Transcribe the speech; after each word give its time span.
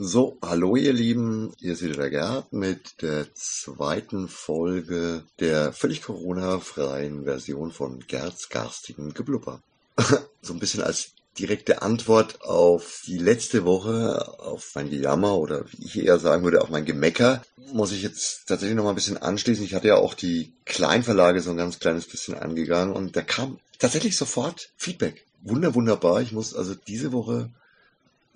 So, 0.00 0.38
hallo 0.42 0.76
ihr 0.76 0.92
Lieben, 0.92 1.52
hier 1.58 1.72
ist 1.72 1.82
wieder 1.82 1.96
der 1.96 2.10
Gerd 2.10 2.52
mit 2.52 3.02
der 3.02 3.26
zweiten 3.34 4.28
Folge 4.28 5.24
der 5.40 5.72
völlig 5.72 6.02
Corona-freien 6.02 7.24
Version 7.24 7.72
von 7.72 7.98
Gerds 8.06 8.48
garstigen 8.48 9.12
Geblubber. 9.12 9.60
so 10.40 10.52
ein 10.52 10.60
bisschen 10.60 10.84
als 10.84 11.14
direkte 11.36 11.82
Antwort 11.82 12.42
auf 12.42 13.02
die 13.08 13.18
letzte 13.18 13.64
Woche, 13.64 14.38
auf 14.38 14.70
mein 14.76 14.88
Gejammer 14.88 15.36
oder 15.36 15.64
wie 15.72 15.86
ich 15.86 15.98
eher 15.98 16.20
sagen 16.20 16.44
würde, 16.44 16.62
auf 16.62 16.70
mein 16.70 16.84
Gemecker, 16.84 17.42
muss 17.72 17.90
ich 17.90 18.04
jetzt 18.04 18.46
tatsächlich 18.46 18.76
noch 18.76 18.84
mal 18.84 18.90
ein 18.90 18.94
bisschen 18.94 19.18
anschließen. 19.18 19.64
Ich 19.64 19.74
hatte 19.74 19.88
ja 19.88 19.96
auch 19.96 20.14
die 20.14 20.52
Kleinverlage 20.64 21.40
so 21.40 21.50
ein 21.50 21.56
ganz 21.56 21.80
kleines 21.80 22.06
bisschen 22.06 22.34
angegangen 22.34 22.94
und 22.94 23.16
da 23.16 23.22
kam 23.22 23.58
tatsächlich 23.80 24.16
sofort 24.16 24.70
Feedback. 24.76 25.26
Wunder, 25.42 25.74
wunderbar. 25.74 26.22
Ich 26.22 26.30
muss 26.30 26.54
also 26.54 26.76
diese 26.76 27.10
Woche 27.10 27.50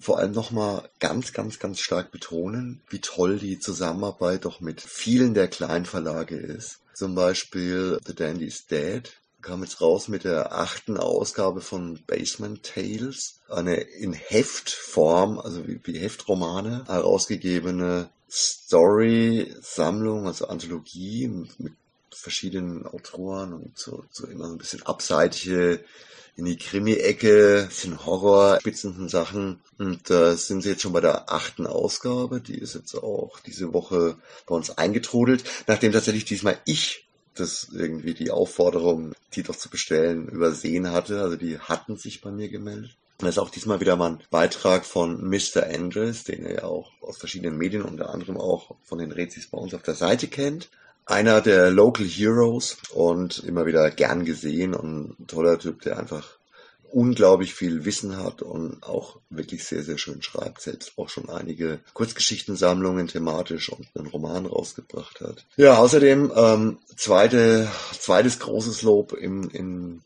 vor 0.02 0.18
allem 0.18 0.32
nochmal 0.32 0.88
ganz, 0.98 1.32
ganz, 1.32 1.58
ganz 1.58 1.80
stark 1.80 2.10
betonen, 2.10 2.82
wie 2.90 3.00
toll 3.00 3.38
die 3.38 3.60
Zusammenarbeit 3.60 4.44
doch 4.44 4.60
mit 4.60 4.80
vielen 4.80 5.32
der 5.32 5.48
Kleinverlage 5.48 6.36
ist. 6.36 6.80
Zum 6.94 7.14
Beispiel 7.14 7.98
The 8.04 8.14
Dandy 8.14 8.46
is 8.46 8.66
Dead 8.66 9.10
kam 9.42 9.62
jetzt 9.62 9.80
raus 9.80 10.08
mit 10.08 10.24
der 10.24 10.52
achten 10.52 10.96
Ausgabe 10.96 11.60
von 11.60 11.98
Basement 12.06 12.62
Tales, 12.62 13.40
eine 13.48 13.74
in 13.74 14.12
Heftform, 14.12 15.38
also 15.38 15.66
wie, 15.66 15.80
wie 15.84 15.98
Heftromane 15.98 16.84
herausgegebene 16.86 18.08
Story-Sammlung, 18.30 20.26
also 20.26 20.46
Anthologie 20.46 21.28
mit 21.58 21.72
verschiedenen 22.22 22.86
Autoren 22.86 23.52
und 23.52 23.78
so, 23.78 24.04
so 24.10 24.26
immer 24.26 24.46
so 24.46 24.52
ein 24.52 24.58
bisschen 24.58 24.82
abseitige 24.82 25.84
in 26.36 26.46
die 26.46 26.56
Krimi-Ecke, 26.56 27.66
bisschen 27.68 28.06
Horror, 28.06 28.58
spitzenden 28.60 29.08
Sachen. 29.08 29.60
Und 29.78 30.08
da 30.08 30.32
äh, 30.32 30.36
sind 30.36 30.62
sie 30.62 30.70
jetzt 30.70 30.82
schon 30.82 30.92
bei 30.92 31.00
der 31.00 31.30
achten 31.30 31.66
Ausgabe. 31.66 32.40
Die 32.40 32.58
ist 32.58 32.74
jetzt 32.74 32.94
auch 32.94 33.38
diese 33.40 33.74
Woche 33.74 34.16
bei 34.46 34.54
uns 34.54 34.70
eingetrudelt, 34.70 35.44
nachdem 35.66 35.92
tatsächlich 35.92 36.24
diesmal 36.24 36.58
ich 36.64 37.04
das 37.34 37.68
irgendwie 37.72 38.14
die 38.14 38.30
Aufforderung, 38.30 39.12
die 39.34 39.42
doch 39.42 39.56
zu 39.56 39.68
bestellen, 39.68 40.28
übersehen 40.28 40.90
hatte. 40.90 41.20
Also 41.20 41.36
die 41.36 41.58
hatten 41.58 41.96
sich 41.96 42.20
bei 42.20 42.30
mir 42.30 42.48
gemeldet. 42.48 42.96
Und 43.18 43.26
das 43.26 43.36
ist 43.36 43.38
auch 43.38 43.50
diesmal 43.50 43.80
wieder 43.80 43.96
mal 43.96 44.12
ein 44.12 44.22
Beitrag 44.30 44.84
von 44.84 45.28
Mr. 45.28 45.66
Andres, 45.72 46.24
den 46.24 46.44
ihr 46.44 46.54
ja 46.54 46.64
auch 46.64 46.90
aus 47.02 47.18
verschiedenen 47.18 47.56
Medien, 47.56 47.82
unter 47.82 48.10
anderem 48.10 48.36
auch 48.36 48.74
von 48.84 48.98
den 48.98 49.12
Rezis 49.12 49.48
bei 49.48 49.58
uns 49.58 49.74
auf 49.74 49.82
der 49.82 49.94
Seite 49.94 50.28
kennt 50.28 50.70
einer 51.12 51.40
der 51.40 51.70
Local 51.70 52.06
Heroes 52.06 52.78
und 52.90 53.44
immer 53.44 53.66
wieder 53.66 53.90
gern 53.90 54.24
gesehen 54.24 54.74
und 54.74 55.20
ein 55.20 55.26
toller 55.26 55.58
Typ, 55.58 55.82
der 55.82 55.98
einfach 55.98 56.38
unglaublich 56.90 57.54
viel 57.54 57.84
Wissen 57.84 58.18
hat 58.18 58.42
und 58.42 58.82
auch 58.82 59.18
wirklich 59.30 59.64
sehr, 59.64 59.82
sehr 59.82 59.98
schön 59.98 60.22
schreibt. 60.22 60.60
Selbst 60.60 60.92
auch 60.96 61.08
schon 61.08 61.28
einige 61.30 61.80
Kurzgeschichtensammlungen 61.94 63.08
thematisch 63.08 63.70
und 63.70 63.86
einen 63.94 64.08
Roman 64.08 64.46
rausgebracht 64.46 65.20
hat. 65.20 65.44
Ja, 65.56 65.78
außerdem 65.78 66.32
ähm, 66.34 66.78
zweite, 66.96 67.68
zweites 67.98 68.38
großes 68.38 68.82
Lob 68.82 69.12
im, 69.12 69.48
in 69.50 70.02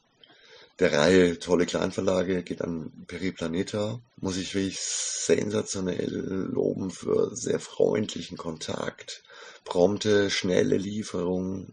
der 0.78 0.92
Reihe 0.92 1.38
Tolle 1.38 1.66
Kleinverlage 1.66 2.42
geht 2.42 2.62
an 2.62 2.92
Periplaneta. 3.06 4.00
Muss 4.20 4.36
ich 4.36 4.54
wirklich 4.54 4.78
sensationell 4.80 6.10
loben 6.52 6.90
für 6.90 7.34
sehr 7.34 7.60
freundlichen 7.60 8.36
Kontakt 8.36 9.22
prompte, 9.64 10.30
schnelle 10.30 10.76
Lieferung 10.76 11.72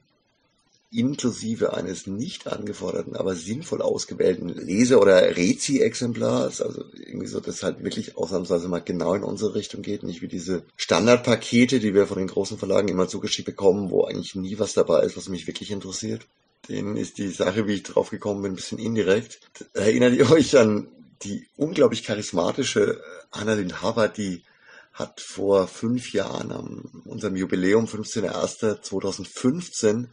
inklusive 0.92 1.74
eines 1.74 2.06
nicht 2.06 2.48
angeforderten, 2.48 3.16
aber 3.16 3.36
sinnvoll 3.36 3.81
ausgewählten 3.81 4.50
Lese- 4.50 5.00
oder 5.00 5.36
Rezi-Exemplars, 5.36 6.62
also 6.62 6.84
irgendwie 6.94 7.28
so, 7.28 7.40
dass 7.40 7.64
halt 7.64 7.84
wirklich 7.84 8.16
ausnahmsweise 8.16 8.68
mal 8.68 8.80
genau 8.80 9.16
in 9.16 9.24
unsere 9.24 9.56
Richtung 9.56 9.81
geht, 9.81 10.04
nicht 10.04 10.22
wie 10.22 10.28
diese 10.28 10.64
Standardpakete, 10.78 11.80
die 11.80 11.96
wir 11.96 12.06
von 12.06 12.20
den 12.20 12.28
großen 12.28 12.59
Verlagen 12.59 12.90
immer 12.90 13.08
zugeschickt 13.08 13.48
bekommen, 13.48 13.90
wo 13.90 14.04
eigentlich 14.04 14.36
nie 14.36 14.59
was 14.59 14.74
dabei 14.74 15.04
ist, 15.04 15.18
was 15.18 15.30
mich 15.30 15.48
wirklich 15.48 15.72
interessiert. 15.72 16.28
Denen 16.69 16.97
ist 16.97 17.17
die 17.17 17.30
Sache, 17.30 17.68
wie 17.68 17.74
ich 17.74 17.84
drauf 17.84 18.09
gekommen 18.09 18.41
bin, 18.41 18.53
ein 18.53 18.56
bisschen 18.56 18.79
indirekt. 18.79 19.41
Erinnert 19.74 20.13
ihr 20.13 20.31
euch 20.31 20.57
an 20.57 20.88
die 21.24 21.46
unglaublich 21.57 22.03
charismatische 22.03 23.03
Annalyn 23.31 23.81
Havard, 23.81 24.18
die 24.18 24.44
hat 24.94 25.19
vor 25.22 25.68
fünf 25.68 26.13
Jahren 26.13 26.51
am 26.51 27.03
unserem 27.06 27.35
Jubiläum 27.35 27.85
15.01.2015 27.85 30.06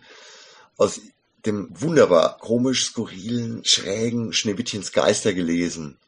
aus 0.76 1.00
dem 1.46 1.68
wunderbar 1.70 2.36
komisch 2.38 2.86
skurrilen, 2.86 3.64
schrägen 3.64 4.32
Schneewittchens 4.32 4.90
Geister 4.92 5.34
gelesen. 5.34 5.98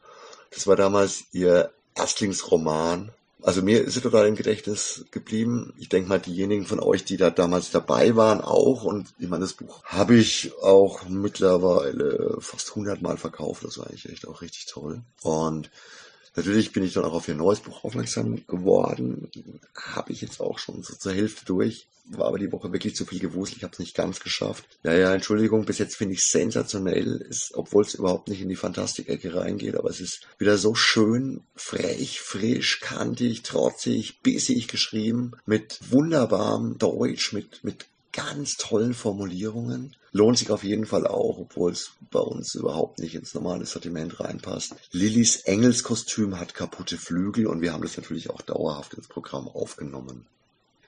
Das 0.51 0.67
war 0.67 0.75
damals 0.75 1.23
ihr 1.31 1.71
Erstlingsroman. 1.95 3.13
Also 3.43 3.61
mir 3.61 3.83
ist 3.83 3.95
sie 3.95 4.01
total 4.01 4.27
im 4.27 4.35
Gedächtnis 4.35 5.03
geblieben. 5.11 5.73
Ich 5.77 5.89
denke 5.89 6.07
mal, 6.07 6.19
diejenigen 6.19 6.65
von 6.65 6.79
euch, 6.79 7.03
die 7.03 7.17
da 7.17 7.29
damals 7.29 7.71
dabei 7.71 8.15
waren, 8.15 8.39
auch. 8.39 8.85
Und 8.85 9.13
ich 9.19 9.27
meine, 9.27 9.41
das 9.43 9.53
Buch 9.53 9.83
habe 9.83 10.15
ich 10.15 10.53
auch 10.61 11.03
mittlerweile 11.09 12.37
fast 12.39 12.73
hundertmal 12.73 13.17
verkauft. 13.17 13.65
Das 13.65 13.77
war 13.77 13.87
eigentlich 13.87 14.09
echt 14.09 14.27
auch 14.29 14.41
richtig 14.41 14.67
toll. 14.67 15.01
Und 15.23 15.69
Natürlich 16.35 16.71
bin 16.71 16.83
ich 16.83 16.93
dann 16.93 17.05
auch 17.05 17.13
auf 17.13 17.27
ihr 17.27 17.35
neues 17.35 17.59
Buch 17.59 17.83
aufmerksam 17.83 18.45
geworden. 18.47 19.29
Habe 19.75 20.11
ich 20.11 20.21
jetzt 20.21 20.39
auch 20.39 20.57
schon 20.57 20.81
so 20.81 20.95
zur 20.95 21.13
Hälfte 21.13 21.45
durch. 21.45 21.87
War 22.05 22.27
aber 22.27 22.39
die 22.39 22.51
Woche 22.51 22.73
wirklich 22.73 22.95
zu 22.95 23.05
viel 23.05 23.19
gewusst. 23.19 23.53
Ich 23.55 23.63
habe 23.63 23.73
es 23.73 23.79
nicht 23.79 23.95
ganz 23.95 24.19
geschafft. 24.19 24.65
Ja, 24.83 24.93
ja, 24.93 25.13
Entschuldigung, 25.13 25.65
bis 25.65 25.77
jetzt 25.77 25.95
finde 25.95 26.15
ich 26.15 26.25
sensationell, 26.25 27.29
obwohl 27.53 27.83
es 27.83 27.93
überhaupt 27.93 28.27
nicht 28.27 28.41
in 28.41 28.49
die 28.49 28.57
Fantastik-Ecke 28.57 29.35
reingeht. 29.35 29.75
Aber 29.75 29.89
es 29.89 30.01
ist 30.01 30.27
wieder 30.37 30.57
so 30.57 30.75
schön, 30.75 31.41
frech, 31.55 32.19
frisch, 32.19 32.81
kantig, 32.81 33.43
trotzig, 33.43 34.21
bissig 34.21 34.67
geschrieben. 34.67 35.33
Mit 35.45 35.79
wunderbarem 35.89 36.77
Deutsch, 36.77 37.31
mit, 37.31 37.63
mit 37.63 37.85
ganz 38.11 38.57
tollen 38.57 38.93
Formulierungen. 38.93 39.95
Lohnt 40.15 40.37
sich 40.37 40.51
auf 40.51 40.63
jeden 40.63 40.85
Fall 40.85 41.07
auch, 41.07 41.39
obwohl 41.39 41.71
es 41.71 41.93
bei 42.11 42.19
uns 42.19 42.53
überhaupt 42.53 42.99
nicht 42.99 43.15
ins 43.15 43.33
normale 43.33 43.65
Sortiment 43.65 44.19
reinpasst. 44.19 44.75
Lillys 44.91 45.37
Engelskostüm 45.37 46.39
hat 46.39 46.53
kaputte 46.53 46.97
Flügel 46.97 47.47
und 47.47 47.61
wir 47.61 47.73
haben 47.73 47.81
das 47.81 47.97
natürlich 47.97 48.29
auch 48.29 48.41
dauerhaft 48.41 48.93
ins 48.93 49.07
Programm 49.07 49.47
aufgenommen. 49.47 50.27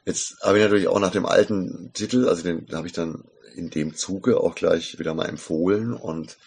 Jetzt 0.06 0.38
habe 0.44 0.60
ich 0.60 0.64
natürlich 0.64 0.88
auch 0.88 1.00
nach 1.00 1.12
dem 1.12 1.26
alten 1.26 1.92
Titel, 1.94 2.28
also 2.30 2.44
den 2.44 2.68
habe 2.72 2.86
ich 2.86 2.94
dann 2.94 3.24
in 3.56 3.72
dem 3.72 3.96
Zuge 3.96 4.40
auch 4.40 4.54
gleich 4.54 5.00
wieder 5.00 5.16
mal 5.16 5.26
empfohlen 5.26 5.94
und 5.94 6.38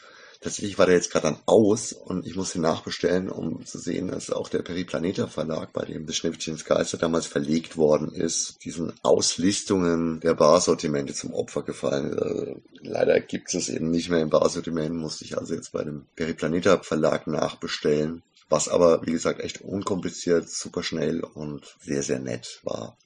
Tatsächlich 0.40 0.78
war 0.78 0.86
der 0.86 0.94
jetzt 0.94 1.10
gerade 1.10 1.26
dann 1.26 1.38
aus 1.46 1.92
und 1.92 2.24
ich 2.24 2.36
musste 2.36 2.60
nachbestellen, 2.60 3.28
um 3.28 3.66
zu 3.66 3.76
sehen, 3.78 4.06
dass 4.06 4.30
auch 4.30 4.48
der 4.48 4.62
Periplaneta 4.62 5.26
Verlag, 5.26 5.72
bei 5.72 5.84
dem 5.84 6.06
das 6.06 6.14
Schnippchens 6.14 6.64
Geister 6.64 6.96
damals 6.96 7.26
verlegt 7.26 7.76
worden 7.76 8.12
ist, 8.12 8.56
diesen 8.64 8.92
Auslistungen 9.02 10.20
der 10.20 10.34
Barsortimente 10.34 11.12
zum 11.12 11.34
Opfer 11.34 11.62
gefallen 11.62 12.12
ist. 12.12 12.22
Also, 12.22 12.62
leider 12.82 13.18
gibt 13.20 13.48
es 13.48 13.54
es 13.54 13.68
eben 13.68 13.90
nicht 13.90 14.10
mehr 14.10 14.20
im 14.20 14.30
Barsortiment, 14.30 14.94
musste 14.94 15.24
ich 15.24 15.36
also 15.36 15.54
jetzt 15.54 15.72
bei 15.72 15.82
dem 15.82 16.06
Periplaneta 16.14 16.78
Verlag 16.78 17.26
nachbestellen. 17.26 18.22
Was 18.48 18.68
aber, 18.68 19.04
wie 19.04 19.12
gesagt, 19.12 19.40
echt 19.40 19.60
unkompliziert, 19.60 20.48
super 20.48 20.84
schnell 20.84 21.20
und 21.20 21.76
sehr, 21.80 22.04
sehr 22.04 22.20
nett 22.20 22.60
war. 22.62 22.96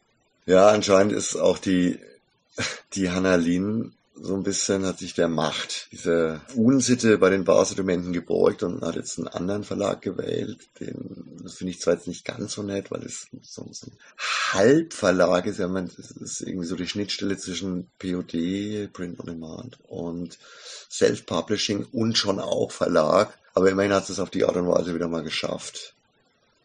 Ja, 0.44 0.68
anscheinend 0.68 1.12
ist 1.12 1.36
auch 1.36 1.56
die, 1.56 1.98
die 2.94 3.10
Hannalin 3.10 3.94
so 4.14 4.34
ein 4.34 4.42
bisschen 4.42 4.84
hat 4.86 4.98
sich 4.98 5.14
der 5.14 5.28
Macht, 5.28 5.88
diese 5.92 6.40
Unsitte 6.54 7.18
bei 7.18 7.30
den 7.30 7.44
Barsettlementen 7.44 8.12
gebeugt 8.12 8.62
und 8.62 8.82
hat 8.82 8.96
jetzt 8.96 9.18
einen 9.18 9.28
anderen 9.28 9.64
Verlag 9.64 10.02
gewählt. 10.02 10.68
Den, 10.80 11.40
das 11.42 11.54
finde 11.54 11.70
ich 11.70 11.80
zwar 11.80 11.94
jetzt 11.94 12.06
nicht 12.06 12.24
ganz 12.24 12.52
so 12.52 12.62
nett, 12.62 12.90
weil 12.90 13.02
es 13.02 13.28
so, 13.40 13.66
so 13.72 13.86
ein 13.86 13.96
Halbverlag 14.52 15.46
ist. 15.46 15.58
Ja, 15.58 15.68
man, 15.68 15.90
das 15.96 16.10
ist 16.10 16.42
irgendwie 16.42 16.66
so 16.66 16.76
die 16.76 16.88
Schnittstelle 16.88 17.36
zwischen 17.36 17.90
POD, 17.98 18.92
Print 18.92 19.18
on 19.18 19.26
Demand 19.26 19.78
und 19.88 20.38
Self-Publishing 20.90 21.86
und 21.92 22.18
schon 22.18 22.38
auch 22.38 22.70
Verlag. 22.70 23.38
Aber 23.54 23.70
immerhin 23.70 23.92
hat 23.92 24.08
es 24.08 24.20
auf 24.20 24.30
die 24.30 24.44
Art 24.44 24.56
und 24.56 24.68
Weise 24.68 24.94
wieder 24.94 25.08
mal 25.08 25.22
geschafft, 25.22 25.94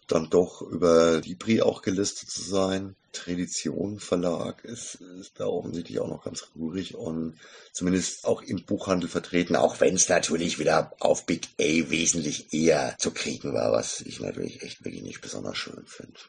dann 0.07 0.29
doch 0.29 0.62
über 0.62 1.19
Libri 1.19 1.62
auch 1.62 1.81
gelistet 1.81 2.29
zu 2.29 2.42
sein. 2.42 2.95
Tradition 3.12 4.00
Verlag 4.00 4.63
ist, 4.63 4.95
ist 5.19 5.39
da 5.39 5.48
offensichtlich 5.48 6.00
auch 6.00 6.07
noch 6.07 6.24
ganz 6.24 6.48
ruhig 6.56 6.95
und 6.95 7.36
zumindest 7.74 8.25
auch 8.25 8.42
im 8.42 8.63
Buchhandel 8.63 9.09
vertreten, 9.09 9.56
auch 9.56 9.80
wenn 9.80 9.95
es 9.95 10.07
natürlich 10.07 10.59
wieder 10.59 10.94
auf 11.00 11.25
Big 11.25 11.50
A 11.59 11.89
wesentlich 11.89 12.54
eher 12.54 12.95
zu 13.00 13.12
kriegen 13.12 13.54
war, 13.54 13.71
was 13.71 14.01
ich 14.01 14.19
natürlich 14.19 14.62
echt 14.62 14.86
wirklich 14.86 15.04
nicht 15.04 15.21
besonders 15.21 15.57
schön 15.57 15.83
finde. 15.86 16.19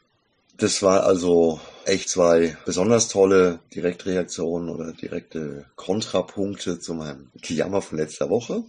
Das 0.57 0.81
war 0.81 1.05
also 1.05 1.61
echt 1.85 2.09
zwei 2.09 2.57
besonders 2.65 3.07
tolle 3.07 3.59
Direktreaktionen 3.73 4.69
oder 4.69 4.91
direkte 4.91 5.65
Kontrapunkte 5.77 6.79
zu 6.79 6.95
meinem 6.95 7.31
Kijammer 7.41 7.81
von 7.81 7.97
letzter 7.97 8.29
Woche. 8.29 8.63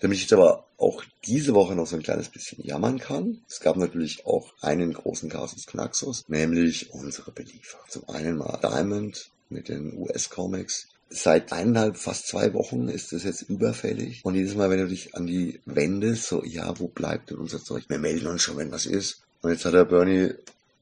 Damit 0.00 0.16
ich 0.16 0.22
jetzt 0.22 0.32
aber 0.32 0.66
auch 0.78 1.02
diese 1.26 1.54
Woche 1.54 1.74
noch 1.74 1.86
so 1.86 1.96
ein 1.96 2.02
kleines 2.02 2.28
bisschen 2.28 2.64
jammern 2.64 2.98
kann. 2.98 3.42
Es 3.48 3.60
gab 3.60 3.76
natürlich 3.76 4.26
auch 4.26 4.52
einen 4.60 4.92
großen 4.92 5.28
Casus 5.28 5.66
Knaxus, 5.66 6.24
nämlich 6.28 6.92
unsere 6.92 7.30
Belieferer. 7.32 7.84
Zum 7.88 8.08
einen 8.08 8.36
mal 8.36 8.58
Diamond 8.62 9.30
mit 9.48 9.68
den 9.68 9.96
US-Comics. 9.96 10.88
Seit 11.10 11.52
eineinhalb, 11.52 11.96
fast 11.96 12.28
zwei 12.28 12.54
Wochen 12.54 12.88
ist 12.88 13.12
das 13.12 13.24
jetzt 13.24 13.42
überfällig. 13.42 14.24
Und 14.24 14.36
jedes 14.36 14.54
Mal, 14.54 14.70
wenn 14.70 14.78
du 14.78 14.88
dich 14.88 15.14
an 15.16 15.26
die 15.26 15.60
wendest, 15.66 16.28
so, 16.28 16.44
ja, 16.44 16.78
wo 16.78 16.86
bleibt 16.86 17.30
denn 17.30 17.38
unser 17.38 17.62
Zeug? 17.62 17.84
Wir 17.88 17.98
melden 17.98 18.28
uns 18.28 18.42
schon, 18.42 18.56
wenn 18.56 18.70
was 18.70 18.86
ist. 18.86 19.22
Und 19.42 19.50
jetzt 19.50 19.64
hat 19.64 19.74
der 19.74 19.84
Bernie 19.84 20.34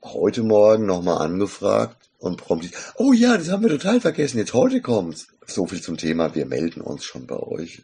heute 0.02 0.42
Morgen 0.42 0.86
nochmal 0.86 1.18
angefragt 1.18 1.96
und 2.18 2.36
prompt, 2.36 2.70
oh 2.96 3.12
ja, 3.12 3.36
das 3.36 3.48
haben 3.48 3.62
wir 3.62 3.70
total 3.70 4.00
vergessen, 4.00 4.38
jetzt 4.38 4.54
heute 4.54 4.80
kommt's. 4.80 5.28
So 5.46 5.66
viel 5.66 5.80
zum 5.80 5.96
Thema, 5.96 6.34
wir 6.34 6.46
melden 6.46 6.82
uns 6.82 7.04
schon 7.04 7.26
bei 7.26 7.36
euch. 7.36 7.82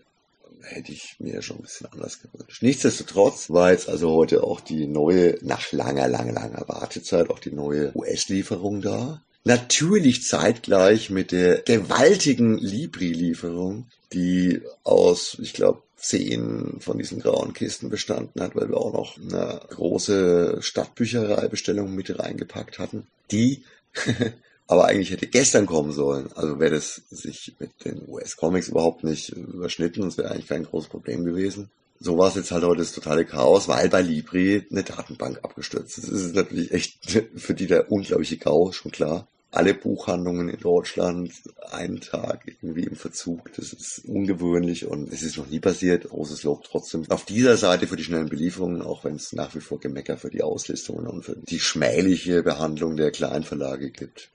Hätte 0.66 0.92
ich 0.92 1.16
mir 1.18 1.42
schon 1.42 1.58
ein 1.58 1.62
bisschen 1.62 1.86
anders 1.92 2.20
gewünscht. 2.20 2.62
Nichtsdestotrotz 2.62 3.50
war 3.50 3.72
jetzt 3.72 3.88
also 3.88 4.10
heute 4.12 4.42
auch 4.42 4.60
die 4.60 4.86
neue, 4.86 5.38
nach 5.42 5.72
langer, 5.72 6.08
langer, 6.08 6.32
langer 6.32 6.64
Wartezeit, 6.68 7.30
auch 7.30 7.38
die 7.38 7.52
neue 7.52 7.94
US-Lieferung 7.94 8.80
da. 8.80 9.22
Natürlich 9.44 10.24
zeitgleich 10.24 11.10
mit 11.10 11.30
der 11.32 11.60
gewaltigen 11.62 12.56
Libri-Lieferung, 12.56 13.88
die 14.14 14.62
aus, 14.84 15.36
ich 15.40 15.52
glaube, 15.52 15.82
zehn 15.96 16.80
von 16.80 16.98
diesen 16.98 17.20
grauen 17.20 17.52
Kisten 17.52 17.88
bestanden 17.88 18.42
hat, 18.42 18.54
weil 18.56 18.68
wir 18.68 18.76
auch 18.76 18.92
noch 18.92 19.18
eine 19.18 19.60
große 19.70 20.58
Stadtbüchereibestellung 20.60 21.94
mit 21.94 22.18
reingepackt 22.18 22.78
hatten, 22.78 23.06
die 23.30 23.64
aber 24.66 24.86
eigentlich 24.86 25.10
hätte 25.10 25.26
gestern 25.26 25.66
kommen 25.66 25.92
sollen. 25.92 26.30
Also 26.34 26.58
wäre 26.58 26.74
das 26.74 27.02
sich 27.10 27.54
mit 27.58 27.84
den 27.84 28.02
US-Comics 28.08 28.68
überhaupt 28.68 29.04
nicht 29.04 29.30
überschnitten 29.30 30.02
und 30.02 30.08
es 30.08 30.18
wäre 30.18 30.30
eigentlich 30.30 30.48
kein 30.48 30.64
großes 30.64 30.88
Problem 30.88 31.24
gewesen. 31.24 31.70
So 32.00 32.18
war 32.18 32.28
es 32.28 32.34
jetzt 32.34 32.50
halt 32.50 32.64
heute 32.64 32.80
das 32.80 32.92
totale 32.92 33.24
Chaos, 33.24 33.68
weil 33.68 33.88
bei 33.88 34.02
Libri 34.02 34.66
eine 34.70 34.82
Datenbank 34.82 35.40
abgestürzt 35.42 35.98
ist. 35.98 36.10
Das 36.10 36.20
ist 36.20 36.34
natürlich 36.34 36.72
echt 36.72 37.22
für 37.36 37.54
die 37.54 37.66
der 37.66 37.90
unglaubliche 37.90 38.38
Chaos, 38.38 38.76
schon 38.76 38.92
klar 38.92 39.26
alle 39.54 39.74
Buchhandlungen 39.74 40.48
in 40.48 40.58
Deutschland 40.58 41.32
einen 41.70 42.00
Tag 42.00 42.42
irgendwie 42.46 42.84
im 42.84 42.96
Verzug. 42.96 43.52
Das 43.56 43.72
ist 43.72 44.02
ungewöhnlich 44.04 44.86
und 44.86 45.12
es 45.12 45.22
ist 45.22 45.36
noch 45.36 45.46
nie 45.46 45.60
passiert. 45.60 46.08
Großes 46.08 46.42
Lob 46.42 46.64
trotzdem 46.64 47.08
auf 47.08 47.24
dieser 47.24 47.56
Seite 47.56 47.86
für 47.86 47.96
die 47.96 48.04
schnellen 48.04 48.28
Belieferungen, 48.28 48.82
auch 48.82 49.04
wenn 49.04 49.14
es 49.14 49.32
nach 49.32 49.54
wie 49.54 49.60
vor 49.60 49.78
Gemecker 49.78 50.16
für 50.16 50.30
die 50.30 50.42
Auslistungen 50.42 51.06
und 51.06 51.24
für 51.24 51.36
die 51.36 51.60
schmähliche 51.60 52.42
Behandlung 52.42 52.96
der 52.96 53.12
Kleinverlage 53.12 53.90
gibt. 53.90 54.30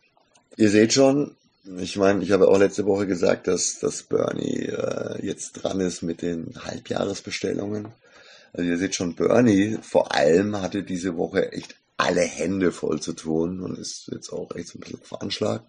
Ihr 0.60 0.70
seht 0.70 0.92
schon, 0.92 1.38
ich 1.78 1.96
meine, 1.96 2.22
ich 2.22 2.34
habe 2.34 2.50
auch 2.50 2.58
letzte 2.58 2.86
Woche 2.86 3.08
gesagt, 3.08 3.48
dass, 3.48 3.80
dass 3.80 4.04
Bernie 4.04 4.66
äh, 4.66 5.26
jetzt 5.26 5.54
dran 5.54 5.80
ist 5.80 6.02
mit 6.02 6.22
den 6.22 6.54
Halbjahresbestellungen. 6.66 7.88
Also 8.52 8.70
ihr 8.70 8.78
seht 8.78 8.94
schon, 8.94 9.16
Bernie 9.16 9.78
vor 9.82 10.14
allem 10.14 10.62
hatte 10.62 10.84
diese 10.84 11.16
Woche 11.16 11.54
echt 11.54 11.78
alle 11.96 12.24
Hände 12.24 12.74
voll 12.74 13.00
zu 13.00 13.14
tun 13.14 13.62
und 13.62 13.80
ist 13.80 14.10
jetzt 14.12 14.34
auch 14.34 14.54
echt 14.54 14.68
so 14.68 14.80
ein 14.80 14.82
bisschen 14.82 15.00
veranschlagt. 15.02 15.64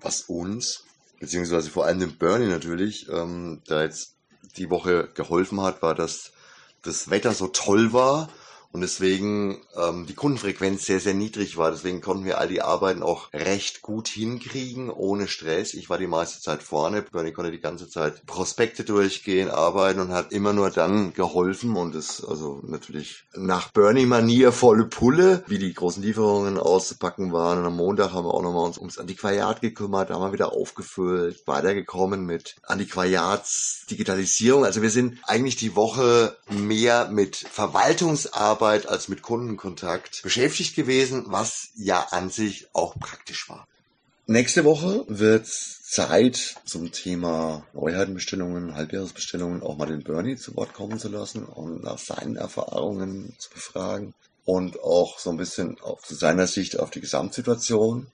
Was 0.00 0.20
uns, 0.20 0.84
beziehungsweise 1.18 1.68
vor 1.68 1.86
allem 1.86 1.98
dem 1.98 2.16
Bernie 2.16 2.46
natürlich, 2.46 3.08
ähm, 3.08 3.62
da 3.66 3.82
jetzt 3.82 4.12
die 4.58 4.70
Woche 4.70 5.08
geholfen 5.12 5.60
hat, 5.60 5.82
war, 5.82 5.96
dass 5.96 6.30
das 6.82 7.10
Wetter 7.10 7.32
so 7.32 7.48
toll 7.48 7.92
war 7.92 8.28
und 8.76 8.82
deswegen 8.82 9.62
ähm, 9.74 10.04
die 10.04 10.12
Kundenfrequenz 10.12 10.84
sehr, 10.84 11.00
sehr 11.00 11.14
niedrig 11.14 11.56
war. 11.56 11.70
Deswegen 11.70 12.02
konnten 12.02 12.26
wir 12.26 12.36
all 12.36 12.46
die 12.46 12.60
Arbeiten 12.60 13.02
auch 13.02 13.32
recht 13.32 13.80
gut 13.80 14.06
hinkriegen, 14.06 14.90
ohne 14.90 15.28
Stress. 15.28 15.72
Ich 15.72 15.88
war 15.88 15.96
die 15.96 16.06
meiste 16.06 16.42
Zeit 16.42 16.62
vorne. 16.62 17.00
Bernie 17.00 17.32
konnte 17.32 17.50
die 17.50 17.62
ganze 17.62 17.88
Zeit 17.88 18.26
Prospekte 18.26 18.84
durchgehen, 18.84 19.48
arbeiten 19.48 20.00
und 20.00 20.12
hat 20.12 20.30
immer 20.30 20.52
nur 20.52 20.68
dann 20.68 21.14
geholfen. 21.14 21.74
Und 21.74 21.94
es 21.94 22.22
also 22.22 22.60
natürlich 22.66 23.24
nach 23.34 23.70
Bernie-Manier 23.70 24.52
volle 24.52 24.84
Pulle, 24.84 25.42
wie 25.46 25.58
die 25.58 25.72
großen 25.72 26.02
Lieferungen 26.02 26.58
auszupacken 26.58 27.32
waren. 27.32 27.60
Und 27.60 27.64
am 27.64 27.76
Montag 27.76 28.12
haben 28.12 28.26
wir 28.26 28.34
auch 28.34 28.42
nochmal 28.42 28.66
uns 28.66 28.76
ums 28.76 28.98
Antiquariat 28.98 29.62
gekümmert, 29.62 30.10
haben 30.10 30.20
wir 30.20 30.34
wieder 30.34 30.52
aufgefüllt, 30.52 31.46
weitergekommen 31.46 32.26
mit 32.26 32.56
Antiquariats-Digitalisierung. 32.64 34.66
Also 34.66 34.82
wir 34.82 34.90
sind 34.90 35.18
eigentlich 35.22 35.56
die 35.56 35.76
Woche 35.76 36.36
mehr 36.50 37.08
mit 37.08 37.36
Verwaltungsarbeit 37.36 38.65
Arbeit 38.66 38.88
als 38.88 39.06
mit 39.06 39.22
Kundenkontakt 39.22 40.24
beschäftigt 40.24 40.74
gewesen, 40.74 41.26
was 41.28 41.68
ja 41.76 42.08
an 42.10 42.30
sich 42.30 42.66
auch 42.72 42.98
praktisch 42.98 43.48
war. 43.48 43.64
Nächste 44.26 44.64
Woche 44.64 45.04
wird 45.06 45.46
Zeit 45.46 46.56
zum 46.64 46.90
Thema 46.90 47.64
Neuheitenbestellungen, 47.74 48.74
Halbjahresbestellungen 48.74 49.62
auch 49.62 49.76
mal 49.76 49.86
den 49.86 50.02
Bernie 50.02 50.34
zu 50.34 50.56
Wort 50.56 50.74
kommen 50.74 50.98
zu 50.98 51.08
lassen 51.08 51.44
und 51.44 51.84
nach 51.84 51.98
seinen 51.98 52.34
Erfahrungen 52.34 53.36
zu 53.38 53.50
befragen 53.50 54.14
und 54.44 54.80
auch 54.80 55.20
so 55.20 55.30
ein 55.30 55.36
bisschen 55.36 55.78
auf 55.80 56.04
seiner 56.04 56.48
Sicht 56.48 56.80
auf 56.80 56.90
die 56.90 57.00
Gesamtsituation. 57.00 58.08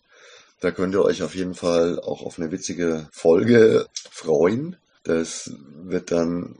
Da 0.61 0.71
könnt 0.71 0.95
ihr 0.95 1.03
euch 1.03 1.23
auf 1.23 1.35
jeden 1.35 1.55
Fall 1.55 1.99
auch 1.99 2.21
auf 2.21 2.39
eine 2.39 2.53
witzige 2.53 3.09
Folge 3.11 3.87
freuen. 4.11 4.77
Das 5.03 5.51
wird 5.83 6.11
dann 6.11 6.57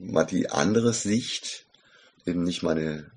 mal 0.00 0.24
die 0.24 0.50
andere 0.50 0.92
Sicht, 0.92 1.64
eben 2.26 2.42
nicht 2.42 2.64
meine 2.64 3.08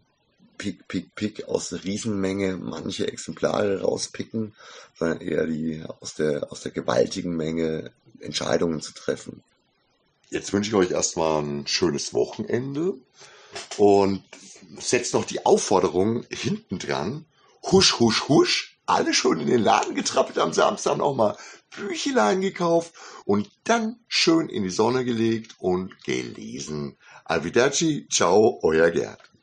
Pick, 0.59 0.87
Pick, 0.87 1.15
Pick 1.15 1.47
aus 1.47 1.69
der 1.69 1.83
Riesenmenge 1.83 2.57
manche 2.57 3.07
Exemplare 3.07 3.81
rauspicken, 3.81 4.53
sondern 4.93 5.21
eher 5.21 5.47
die 5.47 5.83
aus 6.01 6.13
der, 6.13 6.51
aus 6.51 6.61
der 6.61 6.71
gewaltigen 6.71 7.35
Menge 7.35 7.91
Entscheidungen 8.19 8.81
zu 8.81 8.93
treffen. 8.93 9.41
Jetzt 10.29 10.53
wünsche 10.53 10.69
ich 10.69 10.75
euch 10.75 10.91
erstmal 10.91 11.41
ein 11.41 11.65
schönes 11.65 12.13
Wochenende 12.13 12.93
und 13.77 14.21
setzt 14.79 15.13
noch 15.13 15.25
die 15.25 15.45
Aufforderung 15.45 16.25
hinten 16.29 16.77
dran. 16.77 17.25
Husch, 17.71 17.99
husch, 17.99 18.27
husch. 18.27 18.77
Alle 18.85 19.13
schon 19.13 19.39
in 19.39 19.47
den 19.47 19.63
Laden 19.63 19.95
getrappelt 19.95 20.39
am 20.39 20.51
Samstag 20.51 20.97
nochmal 20.97 21.37
Büchlein 21.75 22.41
gekauft 22.41 22.93
und 23.25 23.49
dann 23.63 23.99
schön 24.07 24.49
in 24.49 24.63
die 24.63 24.69
Sonne 24.69 25.05
gelegt 25.05 25.55
und 25.59 26.03
gelesen. 26.03 26.97
Alvidaci, 27.23 28.07
ciao, 28.09 28.59
euer 28.63 28.89
Gerd. 28.89 29.29